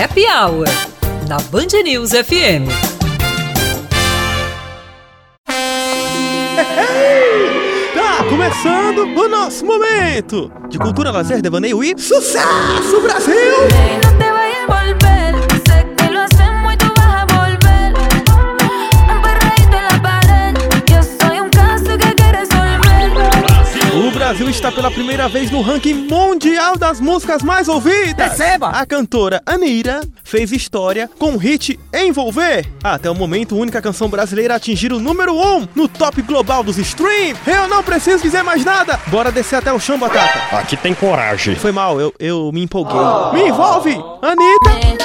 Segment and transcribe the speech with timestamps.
[0.00, 0.64] Happy Hour,
[1.28, 2.68] na Band News FM.
[7.94, 13.88] Tá começando o nosso momento de cultura, lazer, devaneio e sucesso, Brasil!
[24.38, 28.14] Brasil está pela primeira vez no ranking mundial das músicas mais ouvidas.
[28.14, 28.68] Perceba!
[28.68, 32.64] A cantora Anira fez história com o hit Envolver.
[32.84, 36.22] Até o momento, a única canção brasileira a atingir o número 1 um no top
[36.22, 37.36] global dos streams.
[37.48, 39.00] Eu não preciso dizer mais nada.
[39.08, 40.56] Bora descer até o chão, Batata.
[40.56, 41.56] Aqui tem coragem.
[41.56, 42.94] Foi mal, eu, eu me empolguei.
[43.32, 43.90] Me envolve,
[44.22, 44.98] Anitta.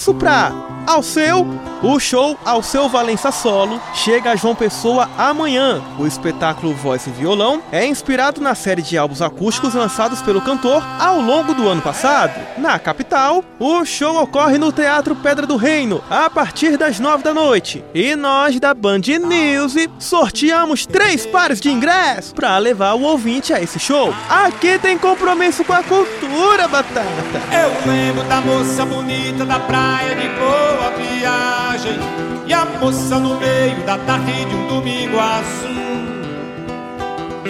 [0.00, 0.50] Sucesso pra
[0.86, 1.69] Alceu.
[1.82, 5.82] O show Alceu Valença Solo chega a João Pessoa amanhã.
[5.98, 10.84] O espetáculo Voz e Violão é inspirado na série de álbuns acústicos lançados pelo cantor
[10.98, 12.38] ao longo do ano passado.
[12.58, 17.32] Na capital, o show ocorre no Teatro Pedra do Reino a partir das nove da
[17.32, 17.82] noite.
[17.94, 23.60] E nós da Band News sorteamos três pares de ingressos para levar o ouvinte a
[23.60, 24.12] esse show.
[24.28, 27.08] Aqui tem compromisso com a cultura, Batata.
[27.50, 31.98] Eu lembro da moça bonita da praia de boa viagem
[32.46, 35.80] E a moça no meio da tarde de um domingo azul.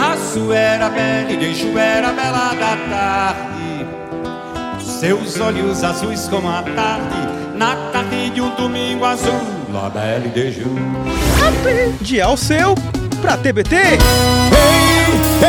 [0.01, 3.87] Azul era bela e Deju era bela da tarde.
[4.81, 9.41] Seus olhos azuis como a tarde Na tarde de um domingo azul.
[9.73, 10.67] La bela e Deju
[12.01, 12.75] De Alceu
[13.21, 13.77] pra TBT.
[13.77, 15.40] Ei,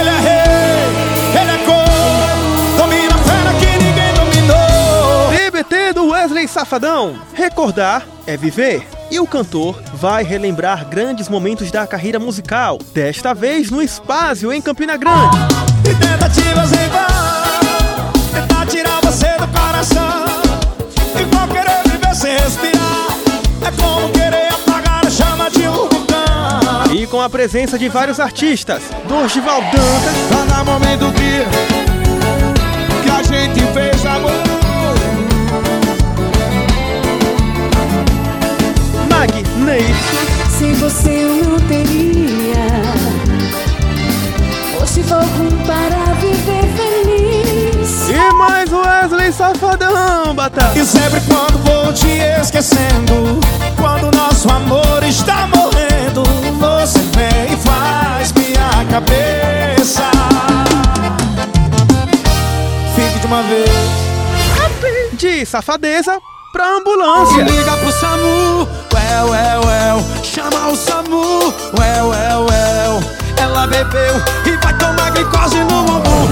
[6.52, 7.18] Safadão.
[7.34, 8.86] Recordar é viver.
[9.10, 14.62] E o cantor vai relembrar grandes momentos da carreira musical, desta vez no Espaço em
[14.62, 15.38] Campina Grande.
[15.90, 20.26] E tentativas em vão Tentar tirar você do coração
[21.20, 23.08] Igual querer viver sem respirar
[23.66, 28.20] É como querer apagar a chama de um vulcão E com a presença de vários
[28.20, 31.46] artistas, Dorival Dantas, Lá no momento do dia
[33.04, 33.62] Que a gente
[39.62, 39.86] Ney.
[40.50, 42.66] Sem você eu não teria.
[44.82, 45.20] Hoje vou
[45.66, 48.10] para viver feliz.
[48.10, 50.78] E mais Wesley Safadão, Batata.
[50.78, 52.08] E sempre quando vou te
[52.42, 53.40] esquecendo
[53.78, 56.24] Quando nosso amor está morrendo
[56.60, 60.04] Você vem e faz minha cabeça.
[62.96, 63.70] Fique de uma vez.
[65.14, 66.20] De safadeza
[66.52, 67.44] pra ambulância.
[67.44, 68.68] Liga pro SAMU,
[69.12, 70.00] well, well, well.
[70.24, 73.00] Chama o SAMU, well, well, well.
[73.38, 76.30] Ela bebeu e vai tomar glicose no bumbum.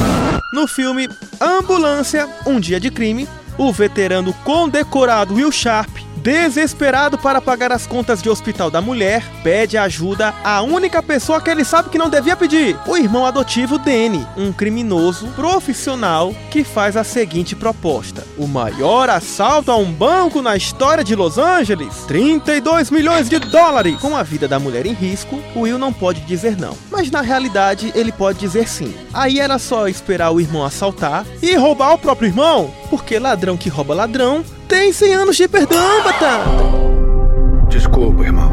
[0.53, 5.89] No filme Ambulância, Um Dia de Crime, o veterano condecorado Will Sharp,
[6.19, 11.49] desesperado para pagar as contas de hospital da mulher, pede ajuda à única pessoa que
[11.49, 16.95] ele sabe que não devia pedir: o irmão adotivo Danny, um criminoso profissional que faz
[16.95, 22.91] a seguinte proposta: o maior assalto a um banco na história de Los Angeles, 32
[22.91, 23.99] milhões de dólares.
[23.99, 27.93] Com a vida da mulher em risco, Will não pode dizer não, mas na realidade
[27.95, 28.93] ele pode dizer sim.
[29.13, 33.69] Aí era só esperar o irmão assaltar e roubar o próprio irmão, porque ladrão que
[33.69, 36.43] rouba ladrão tem 100 anos de perdão, Batata.
[37.69, 38.51] Desculpa, irmão.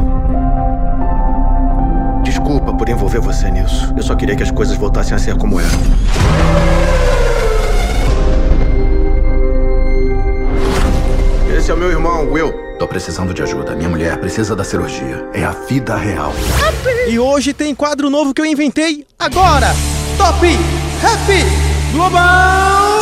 [2.23, 3.93] Desculpa por envolver você nisso.
[3.97, 6.96] Eu só queria que as coisas voltassem a ser como eram.
[11.67, 12.53] Esse é o meu irmão, Will.
[12.79, 13.75] Tô precisando de ajuda.
[13.75, 15.27] Minha mulher precisa da cirurgia.
[15.33, 16.31] É a vida real.
[17.09, 19.67] E hoje tem quadro novo que eu inventei agora.
[20.17, 21.43] Top Happy
[21.91, 23.01] Global!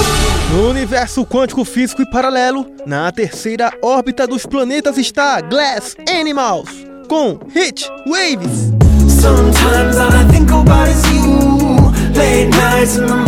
[0.52, 6.70] No universo quântico físico e paralelo, na terceira órbita dos planetas está Glass Animals
[7.08, 8.74] com Hit Waves.
[9.08, 11.94] Sometimes all I think about is you.
[12.16, 13.25] Late nights in the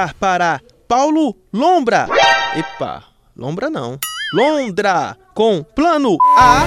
[0.00, 2.08] Lugar para Paulo Lombra.
[2.56, 3.04] Epa,
[3.36, 3.98] Lombra não.
[4.32, 6.62] Londra com Plano A.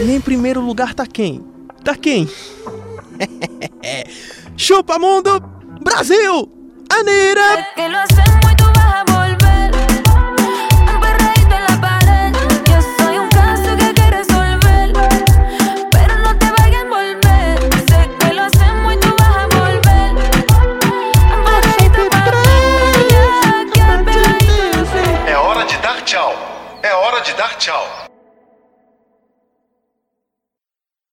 [0.00, 1.44] E em primeiro lugar tá quem?
[1.82, 2.30] Tá quem?
[4.56, 5.42] Chupa Mundo
[5.82, 6.48] Brasil!
[6.88, 8.49] Anira!
[27.24, 28.09] De dar tchau.